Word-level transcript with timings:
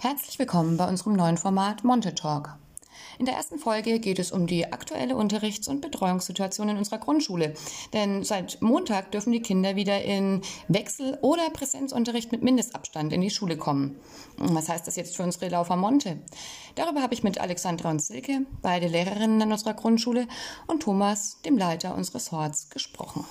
Herzlich 0.00 0.38
willkommen 0.38 0.76
bei 0.76 0.88
unserem 0.88 1.14
neuen 1.14 1.36
Format 1.36 1.82
Monte 1.82 2.14
Talk. 2.14 2.56
In 3.18 3.26
der 3.26 3.34
ersten 3.34 3.58
Folge 3.58 3.98
geht 3.98 4.20
es 4.20 4.30
um 4.30 4.46
die 4.46 4.72
aktuelle 4.72 5.16
Unterrichts- 5.16 5.66
und 5.66 5.80
Betreuungssituation 5.80 6.68
in 6.68 6.76
unserer 6.76 6.98
Grundschule. 6.98 7.54
Denn 7.92 8.22
seit 8.22 8.62
Montag 8.62 9.10
dürfen 9.10 9.32
die 9.32 9.42
Kinder 9.42 9.74
wieder 9.74 10.00
in 10.00 10.42
Wechsel- 10.68 11.18
oder 11.20 11.50
Präsenzunterricht 11.50 12.30
mit 12.30 12.44
Mindestabstand 12.44 13.12
in 13.12 13.22
die 13.22 13.30
Schule 13.30 13.56
kommen. 13.56 13.98
Was 14.36 14.68
heißt 14.68 14.86
das 14.86 14.94
jetzt 14.94 15.16
für 15.16 15.24
unsere 15.24 15.48
Laufer 15.48 15.74
Monte? 15.74 16.18
Darüber 16.76 17.02
habe 17.02 17.14
ich 17.14 17.24
mit 17.24 17.40
Alexandra 17.40 17.90
und 17.90 18.00
Silke, 18.00 18.46
beide 18.62 18.86
Lehrerinnen 18.86 19.42
an 19.42 19.50
unserer 19.50 19.74
Grundschule, 19.74 20.28
und 20.68 20.84
Thomas, 20.84 21.38
dem 21.44 21.58
Leiter 21.58 21.96
unseres 21.96 22.30
Horts, 22.30 22.70
gesprochen. 22.70 23.24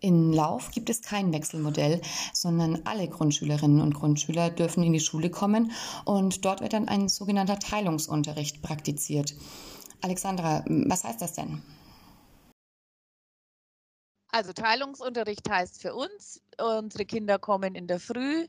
In 0.00 0.32
Lauf 0.32 0.70
gibt 0.72 0.90
es 0.90 1.00
kein 1.00 1.32
Wechselmodell, 1.32 2.02
sondern 2.32 2.82
alle 2.84 3.08
Grundschülerinnen 3.08 3.80
und 3.80 3.94
Grundschüler 3.94 4.50
dürfen 4.50 4.82
in 4.82 4.92
die 4.92 5.00
Schule 5.00 5.30
kommen 5.30 5.72
und 6.04 6.44
dort 6.44 6.60
wird 6.60 6.74
dann 6.74 6.88
ein 6.88 7.08
sogenannter 7.08 7.58
Teilungsunterricht 7.58 8.62
praktiziert. 8.62 9.34
Alexandra, 10.02 10.64
was 10.66 11.04
heißt 11.04 11.22
das 11.22 11.32
denn? 11.32 11.62
Also 14.28 14.52
Teilungsunterricht 14.52 15.48
heißt 15.48 15.80
für 15.80 15.94
uns, 15.94 16.42
unsere 16.60 17.06
Kinder 17.06 17.38
kommen 17.38 17.74
in 17.74 17.86
der 17.86 17.98
Früh, 17.98 18.46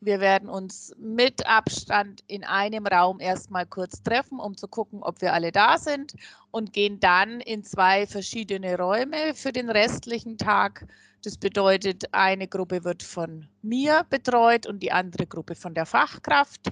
wir 0.00 0.20
werden 0.20 0.48
uns 0.48 0.94
mit 0.98 1.46
Abstand 1.46 2.22
in 2.28 2.44
einem 2.44 2.86
Raum 2.86 3.20
erstmal 3.20 3.66
kurz 3.66 4.02
treffen, 4.02 4.38
um 4.38 4.56
zu 4.56 4.68
gucken, 4.68 5.02
ob 5.02 5.20
wir 5.20 5.32
alle 5.32 5.50
da 5.50 5.78
sind 5.78 6.14
und 6.50 6.72
gehen 6.72 7.00
dann 7.00 7.40
in 7.40 7.64
zwei 7.64 8.06
verschiedene 8.06 8.78
Räume 8.78 9.34
für 9.34 9.52
den 9.52 9.70
restlichen 9.70 10.38
Tag. 10.38 10.86
Das 11.24 11.36
bedeutet, 11.36 12.04
eine 12.12 12.46
Gruppe 12.46 12.84
wird 12.84 13.02
von 13.02 13.48
mir 13.62 14.06
betreut 14.08 14.66
und 14.66 14.82
die 14.82 14.92
andere 14.92 15.26
Gruppe 15.26 15.56
von 15.56 15.74
der 15.74 15.86
Fachkraft. 15.86 16.70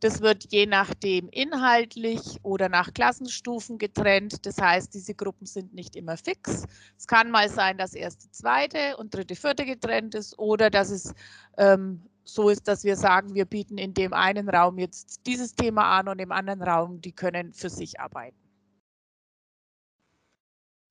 Das 0.00 0.20
wird 0.20 0.52
je 0.52 0.66
nachdem 0.66 1.28
inhaltlich 1.30 2.38
oder 2.42 2.68
nach 2.68 2.92
Klassenstufen 2.92 3.78
getrennt. 3.78 4.44
Das 4.44 4.60
heißt, 4.60 4.92
diese 4.92 5.14
Gruppen 5.14 5.46
sind 5.46 5.72
nicht 5.72 5.94
immer 5.96 6.16
fix. 6.16 6.64
Es 6.98 7.06
kann 7.06 7.30
mal 7.30 7.48
sein, 7.48 7.78
dass 7.78 7.94
erste, 7.94 8.30
zweite 8.32 8.96
und 8.98 9.14
dritte, 9.14 9.36
vierte 9.36 9.64
getrennt 9.64 10.14
ist 10.16 10.38
oder 10.38 10.68
dass 10.68 10.90
es 10.90 11.14
ähm, 11.56 12.02
so 12.24 12.48
ist, 12.48 12.66
dass 12.68 12.84
wir 12.84 12.96
sagen, 12.96 13.34
wir 13.34 13.44
bieten 13.44 13.78
in 13.78 13.94
dem 13.94 14.12
einen 14.12 14.48
Raum 14.48 14.78
jetzt 14.78 15.26
dieses 15.26 15.54
Thema 15.54 15.98
an 15.98 16.08
und 16.08 16.18
im 16.20 16.32
anderen 16.32 16.62
Raum, 16.62 17.00
die 17.00 17.12
können 17.12 17.52
für 17.52 17.70
sich 17.70 18.00
arbeiten. 18.00 18.36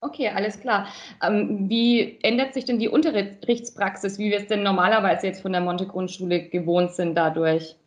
Okay, 0.04 0.28
alles 0.28 0.60
klar. 0.60 0.88
Ähm, 1.22 1.70
wie 1.70 2.20
ändert 2.24 2.54
sich 2.54 2.66
denn 2.66 2.78
die 2.78 2.90
Unterrichtspraxis, 2.90 4.20
wie 4.20 4.32
wir 4.32 4.40
es 4.40 4.48
denn 4.48 4.62
normalerweise 4.62 5.28
jetzt 5.28 5.42
von 5.42 5.54
der 5.54 5.62
Monte 5.62 5.88
Grundschule 5.88 6.50
gewohnt 6.50 6.94
sind 6.94 7.16
dadurch? 7.16 7.78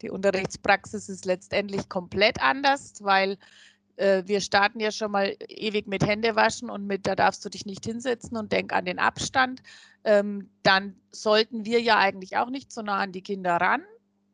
Die 0.00 0.10
Unterrichtspraxis 0.10 1.10
ist 1.10 1.26
letztendlich 1.26 1.88
komplett 1.90 2.40
anders, 2.42 3.04
weil 3.04 3.36
äh, 3.96 4.22
wir 4.26 4.40
starten 4.40 4.80
ja 4.80 4.90
schon 4.90 5.10
mal 5.10 5.36
ewig 5.48 5.86
mit 5.86 6.06
Händewaschen 6.06 6.70
und 6.70 6.86
mit, 6.86 7.06
da 7.06 7.14
darfst 7.14 7.44
du 7.44 7.48
dich 7.48 7.66
nicht 7.66 7.84
hinsetzen 7.84 8.36
und 8.36 8.52
denk 8.52 8.72
an 8.72 8.84
den 8.84 8.98
Abstand. 8.98 9.62
Ähm, 10.04 10.50
dann 10.62 10.94
sollten 11.10 11.64
wir 11.64 11.80
ja 11.80 11.98
eigentlich 11.98 12.36
auch 12.36 12.50
nicht 12.50 12.72
so 12.72 12.82
nah 12.82 12.98
an 12.98 13.12
die 13.12 13.22
Kinder 13.22 13.56
ran, 13.56 13.82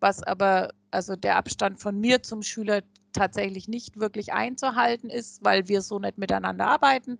was 0.01 0.23
aber, 0.23 0.73
also 0.91 1.17
der 1.17 1.37
Abstand 1.37 1.81
von 1.81 1.99
mir 1.99 2.23
zum 2.23 2.43
Schüler 2.43 2.83
tatsächlich 3.13 3.69
nicht 3.69 3.99
wirklich 3.99 4.33
einzuhalten 4.33 5.11
ist, 5.11 5.45
weil 5.45 5.69
wir 5.69 5.83
so 5.83 5.99
nicht 5.99 6.19
miteinander 6.19 6.67
arbeiten. 6.67 7.19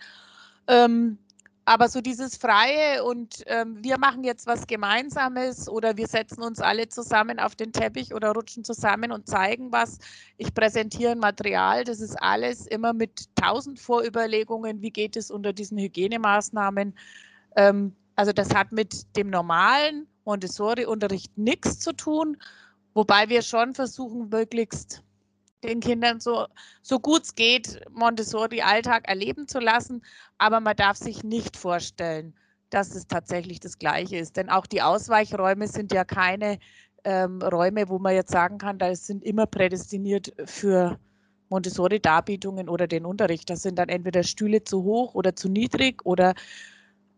Ähm, 0.67 1.19
aber 1.65 1.89
so 1.89 2.01
dieses 2.01 2.37
Freie 2.37 3.05
und 3.05 3.45
ähm, 3.47 3.79
wir 3.83 3.99
machen 3.99 4.25
jetzt 4.25 4.47
was 4.47 4.67
Gemeinsames 4.67 5.69
oder 5.69 5.97
wir 5.97 6.09
setzen 6.09 6.43
uns 6.43 6.61
alle 6.61 6.89
zusammen 6.89 7.39
auf 7.39 7.55
den 7.55 7.73
Teppich 7.73 8.15
oder 8.15 8.33
rutschen 8.33 8.65
zusammen 8.65 9.13
und 9.13 9.29
zeigen 9.29 9.71
was. 9.71 9.99
Ich 10.39 10.53
präsentiere 10.53 11.13
ein 11.13 11.19
Material, 11.19 11.85
das 11.85 12.01
ist 12.01 12.21
alles 12.21 12.67
immer 12.67 12.93
mit 12.93 13.29
tausend 13.37 13.79
Vorüberlegungen, 13.79 14.83
wie 14.83 14.91
geht 14.91 15.17
es 15.17 15.31
unter 15.31 15.53
diesen 15.53 15.79
Hygienemaßnahmen. 15.79 16.95
Ähm, 17.57 17.95
also 18.17 18.33
das 18.33 18.53
hat 18.55 18.73
mit 18.73 19.17
dem 19.17 19.31
normalen 19.31 20.09
Montessori-Unterricht 20.25 21.37
nichts 21.39 21.79
zu 21.79 21.93
tun, 21.93 22.37
wobei 22.95 23.29
wir 23.29 23.43
schon 23.43 23.75
versuchen, 23.75 24.29
möglichst 24.29 25.03
den 25.65 25.81
Kindern 25.81 26.21
so, 26.21 26.47
so 26.83 26.99
gut 26.99 27.23
es 27.23 27.35
geht, 27.35 27.81
Montessori-Alltag 27.91 29.09
erleben 29.09 29.49
zu 29.49 29.59
lassen. 29.59 30.03
Aber 30.39 30.61
man 30.61 30.77
darf 30.77 30.97
sich 30.97 31.23
nicht 31.23 31.57
vorstellen, 31.57 32.35
dass 32.71 32.95
es 32.95 33.07
tatsächlich 33.07 33.61
das 33.61 33.79
Gleiche 33.79 34.17
ist. 34.17 34.37
Denn 34.37 34.49
auch 34.49 34.67
die 34.67 34.83
Ausweichräume 34.83 35.69
sind 35.69 35.93
ja 35.93 36.05
keine 36.05 36.59
ähm, 37.05 37.41
Räume, 37.43 37.89
wo 37.89 37.99
man 37.99 38.15
jetzt 38.15 38.33
sagen 38.33 38.59
kann, 38.59 38.79
da 38.79 38.95
sind 38.95 39.25
immer 39.25 39.47
prädestiniert 39.47 40.33
für 40.45 40.99
Montessori-Darbietungen 41.51 42.69
oder 42.69 42.87
den 42.87 43.05
Unterricht. 43.05 43.51
Das 43.51 43.63
sind 43.63 43.79
dann 43.79 43.89
entweder 43.89 44.23
Stühle 44.23 44.65
zu 44.65 44.83
hoch 44.83 45.15
oder 45.15 45.37
zu 45.37 45.49
niedrig 45.49 46.05
oder 46.05 46.35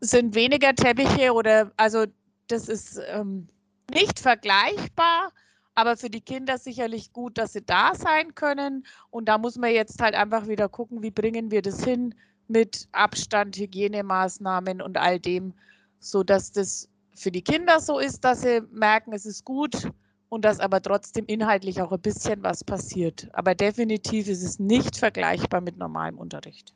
sind 0.00 0.34
weniger 0.34 0.74
Teppiche 0.74 1.32
oder 1.32 1.70
also 1.76 2.04
das 2.48 2.68
ist 2.68 3.00
ähm, 3.08 3.46
nicht 3.94 4.18
vergleichbar 4.18 5.32
aber 5.74 5.96
für 5.96 6.10
die 6.10 6.20
Kinder 6.20 6.58
sicherlich 6.58 7.12
gut, 7.12 7.38
dass 7.38 7.52
sie 7.52 7.64
da 7.64 7.94
sein 7.94 8.34
können. 8.34 8.86
Und 9.10 9.28
da 9.28 9.38
muss 9.38 9.56
man 9.56 9.72
jetzt 9.72 10.00
halt 10.00 10.14
einfach 10.14 10.48
wieder 10.48 10.68
gucken, 10.68 11.02
wie 11.02 11.10
bringen 11.10 11.50
wir 11.50 11.62
das 11.62 11.84
hin 11.84 12.14
mit 12.48 12.88
Abstand, 12.92 13.56
Hygienemaßnahmen 13.56 14.80
und 14.80 14.98
all 14.98 15.18
dem, 15.18 15.54
sodass 15.98 16.52
das 16.52 16.88
für 17.14 17.30
die 17.30 17.42
Kinder 17.42 17.80
so 17.80 17.98
ist, 17.98 18.24
dass 18.24 18.42
sie 18.42 18.62
merken, 18.70 19.12
es 19.12 19.24
ist 19.24 19.44
gut 19.44 19.90
und 20.28 20.44
dass 20.44 20.60
aber 20.60 20.82
trotzdem 20.82 21.24
inhaltlich 21.26 21.80
auch 21.80 21.92
ein 21.92 22.00
bisschen 22.00 22.42
was 22.42 22.64
passiert. 22.64 23.28
Aber 23.32 23.54
definitiv 23.54 24.28
ist 24.28 24.42
es 24.42 24.58
nicht 24.58 24.96
vergleichbar 24.96 25.60
mit 25.60 25.78
normalem 25.78 26.18
Unterricht. 26.18 26.74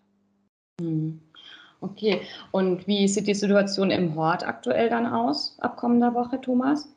Hm. 0.80 1.20
Okay, 1.80 2.22
und 2.50 2.86
wie 2.88 3.06
sieht 3.06 3.28
die 3.28 3.34
Situation 3.34 3.92
im 3.92 4.16
Hort 4.16 4.44
aktuell 4.44 4.88
dann 4.88 5.06
aus, 5.06 5.56
ab 5.60 5.76
kommender 5.76 6.12
Woche, 6.12 6.40
Thomas? 6.40 6.88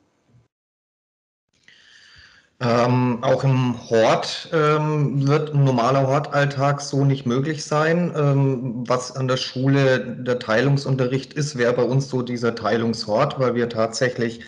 Ähm, 2.62 3.24
auch 3.24 3.44
im 3.44 3.90
Hort 3.90 4.50
ähm, 4.54 5.28
wird 5.28 5.52
ein 5.52 5.64
normaler 5.64 6.06
Hortalltag 6.06 6.80
so 6.82 7.04
nicht 7.04 7.26
möglich 7.26 7.66
sein. 7.66 8.14
Ähm, 8.16 8.84
was 8.88 9.16
an 9.16 9.28
der 9.28 9.38
Schule 9.38 10.18
der 10.20 10.38
Teilungsunterricht 10.38 11.34
ist, 11.34 11.58
wäre 11.58 11.74
bei 11.74 11.82
uns 11.82 12.08
so 12.10 12.22
dieser 12.22 12.54
Teilungshort, 12.54 13.40
weil 13.40 13.56
wir 13.56 13.68
tatsächlich 13.68 14.42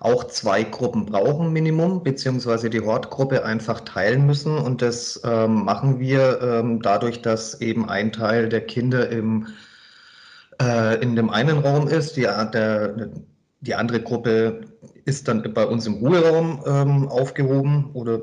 auch 0.00 0.24
zwei 0.24 0.62
Gruppen 0.62 1.04
brauchen, 1.04 1.52
Minimum, 1.52 2.02
beziehungsweise 2.02 2.70
die 2.70 2.80
Hortgruppe 2.80 3.44
einfach 3.44 3.80
teilen 3.80 4.24
müssen. 4.24 4.56
Und 4.56 4.80
das 4.80 5.20
ähm, 5.24 5.64
machen 5.64 5.98
wir 6.00 6.40
ähm, 6.40 6.80
dadurch, 6.80 7.20
dass 7.20 7.60
eben 7.60 7.86
ein 7.88 8.12
Teil 8.12 8.48
der 8.48 8.62
Kinder 8.62 9.10
im, 9.10 9.48
äh, 10.60 11.02
in 11.02 11.16
dem 11.16 11.28
einen 11.28 11.58
Raum 11.58 11.86
ist, 11.86 12.16
die, 12.16 12.22
der, 12.22 13.10
die 13.60 13.74
andere 13.74 14.00
Gruppe 14.00 14.62
ist 15.06 15.28
dann 15.28 15.42
bei 15.54 15.64
uns 15.64 15.86
im 15.86 15.94
Ruheraum 15.94 16.62
ähm, 16.66 17.08
aufgehoben 17.08 17.90
oder 17.94 18.20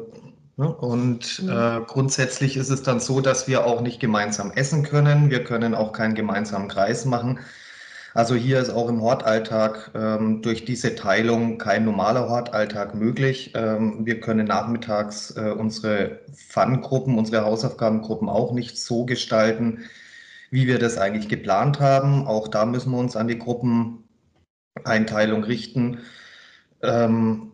ne? 0.58 0.76
und 0.76 1.42
mhm. 1.42 1.50
äh, 1.50 1.82
grundsätzlich 1.88 2.58
ist 2.58 2.70
es 2.70 2.84
dann 2.84 3.00
so, 3.00 3.22
dass 3.22 3.48
wir 3.48 3.66
auch 3.66 3.82
nicht 3.82 4.00
gemeinsam 4.00 4.52
essen 4.52 4.84
können. 4.84 5.32
Wir 5.32 5.44
können 5.44 5.74
auch 5.74 5.94
keinen 5.94 6.14
gemeinsamen 6.14 6.68
Kreis 6.68 7.06
machen. 7.06 7.40
Also 8.14 8.36
hier 8.36 8.60
ist 8.60 8.70
auch 8.70 8.90
im 8.90 9.02
Hortalltag 9.02 9.90
ähm, 9.96 10.44
durch 10.44 10.66
diese 10.66 10.94
Teilung 10.94 11.58
kein 11.58 11.84
normaler 11.84 12.30
Hortalltag 12.30 12.94
möglich. 12.94 13.54
Ähm, 13.56 14.06
wir 14.06 14.20
können 14.20 14.46
nachmittags 14.46 15.32
äh, 15.32 15.56
unsere 15.58 16.20
Fun-Gruppen, 16.50 17.18
unsere 17.18 17.44
Hausaufgabengruppen 17.44 18.30
auch 18.30 18.54
nicht 18.54 18.78
so 18.78 19.06
gestalten, 19.06 19.80
wie 20.52 20.68
wir 20.68 20.78
das 20.78 21.00
eigentlich 21.00 21.28
geplant 21.28 21.80
haben. 21.80 22.28
Auch 22.28 22.48
da 22.48 22.68
müssen 22.68 22.92
wir 22.92 23.00
uns 23.00 23.16
an 23.16 23.28
die 23.28 23.40
Gruppeneinteilung 23.40 25.44
richten. 25.44 25.98
Ähm, 26.84 27.52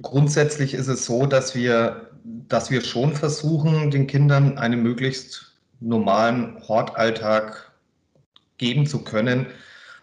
grundsätzlich 0.00 0.74
ist 0.74 0.88
es 0.88 1.04
so, 1.06 1.26
dass 1.26 1.54
wir, 1.54 2.10
dass 2.24 2.70
wir 2.70 2.82
schon 2.82 3.14
versuchen, 3.14 3.90
den 3.90 4.06
Kindern 4.06 4.58
einen 4.58 4.82
möglichst 4.82 5.56
normalen 5.80 6.56
Hortalltag 6.68 7.72
geben 8.58 8.86
zu 8.86 9.02
können. 9.02 9.46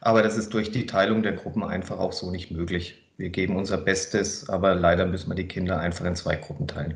Aber 0.02 0.22
das 0.22 0.38
ist 0.38 0.54
durch 0.54 0.72
die 0.72 0.86
Teilung 0.86 1.24
der 1.24 1.34
Gruppen 1.34 1.64
einfach 1.64 2.00
auch 2.00 2.14
so 2.14 2.32
nicht 2.32 2.52
möglich. 2.52 3.02
Wir 3.18 3.30
geben 3.30 3.56
unser 3.56 3.78
Bestes, 3.78 4.50
aber 4.50 4.76
leider 4.76 5.06
müssen 5.06 5.30
wir 5.30 5.36
die 5.36 5.48
Kinder 5.48 5.80
einfach 5.80 6.06
in 6.06 6.16
zwei 6.16 6.36
Gruppen 6.36 6.68
teilen. 6.68 6.96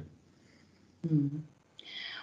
Mhm. 1.04 1.44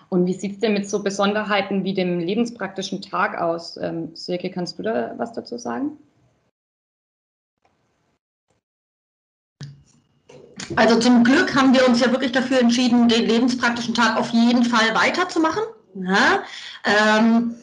Und 0.09 0.27
wie 0.27 0.35
sieht 0.35 0.53
es 0.53 0.59
denn 0.61 0.75
mit 0.75 0.89
so 0.89 1.03
Besonderheiten 1.03 1.83
wie 1.83 1.95
dem 1.95 2.21
lebenspraktischen 2.21 3.03
Tag 3.03 3.41
aus? 3.41 3.77
Ähm, 3.77 4.15
Silke, 4.15 4.51
kannst 4.51 4.79
du 4.79 4.83
da 4.83 5.15
was 5.17 5.33
dazu 5.33 5.59
sagen? 5.59 5.99
Also 10.77 10.99
zum 10.99 11.25
Glück 11.25 11.55
haben 11.55 11.75
wir 11.75 11.89
uns 11.89 12.01
ja 12.01 12.11
wirklich 12.11 12.33
dafür 12.33 12.61
entschieden, 12.61 13.09
den 13.09 13.27
lebenspraktischen 13.27 13.95
Tag 13.95 14.17
auf 14.17 14.31
jeden 14.31 14.65
Fall 14.65 14.95
weiterzumachen. 14.95 15.63
Ja? 15.95 16.43
Ähm, 16.85 17.55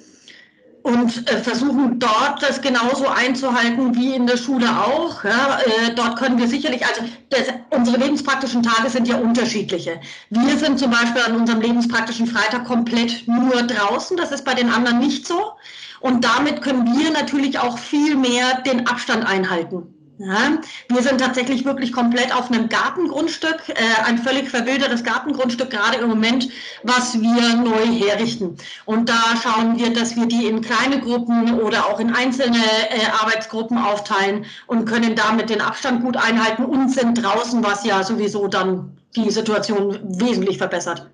und 0.83 1.29
äh, 1.29 1.37
versuchen 1.37 1.97
dort 1.99 2.41
das 2.41 2.61
genauso 2.61 3.07
einzuhalten 3.07 3.95
wie 3.95 4.15
in 4.15 4.27
der 4.27 4.35
Schule 4.35 4.67
auch. 4.69 5.23
Ja, 5.23 5.59
äh, 5.59 5.93
dort 5.95 6.17
können 6.17 6.37
wir 6.37 6.47
sicherlich, 6.47 6.85
also 6.85 7.03
das, 7.29 7.47
unsere 7.69 7.97
lebenspraktischen 7.97 8.63
Tage 8.63 8.89
sind 8.89 9.07
ja 9.07 9.17
unterschiedliche. 9.17 10.01
Wir 10.29 10.57
sind 10.57 10.79
zum 10.79 10.91
Beispiel 10.91 11.21
an 11.21 11.37
unserem 11.37 11.61
lebenspraktischen 11.61 12.27
Freitag 12.27 12.65
komplett 12.65 13.25
nur 13.27 13.63
draußen, 13.63 14.17
das 14.17 14.31
ist 14.31 14.43
bei 14.43 14.53
den 14.53 14.69
anderen 14.69 14.99
nicht 14.99 15.25
so. 15.25 15.53
Und 16.01 16.25
damit 16.25 16.61
können 16.61 16.85
wir 16.97 17.11
natürlich 17.11 17.59
auch 17.59 17.77
viel 17.77 18.17
mehr 18.17 18.59
den 18.65 18.85
Abstand 18.87 19.25
einhalten. 19.25 19.92
Ja, 20.19 20.59
wir 20.89 21.01
sind 21.01 21.19
tatsächlich 21.19 21.65
wirklich 21.65 21.91
komplett 21.91 22.35
auf 22.35 22.51
einem 22.51 22.69
Gartengrundstück, 22.69 23.69
äh, 23.69 23.73
ein 24.05 24.19
völlig 24.19 24.47
verwildertes 24.47 25.03
Gartengrundstück 25.03 25.71
gerade 25.71 25.97
im 25.97 26.07
Moment, 26.07 26.49
was 26.83 27.19
wir 27.19 27.55
neu 27.55 27.85
herrichten. 27.87 28.55
Und 28.85 29.09
da 29.09 29.35
schauen 29.41 29.79
wir, 29.79 29.91
dass 29.91 30.15
wir 30.15 30.27
die 30.27 30.45
in 30.45 30.61
kleine 30.61 30.99
Gruppen 30.99 31.59
oder 31.59 31.87
auch 31.87 31.99
in 31.99 32.13
einzelne 32.13 32.57
äh, 32.89 33.07
Arbeitsgruppen 33.21 33.79
aufteilen 33.79 34.45
und 34.67 34.85
können 34.85 35.15
damit 35.15 35.49
den 35.49 35.61
Abstand 35.61 36.03
gut 36.03 36.15
einhalten 36.15 36.65
und 36.65 36.89
sind 36.89 37.15
draußen, 37.15 37.63
was 37.63 37.83
ja 37.83 38.03
sowieso 38.03 38.47
dann 38.47 38.95
die 39.15 39.31
Situation 39.31 39.99
wesentlich 40.19 40.59
verbessert. 40.59 41.09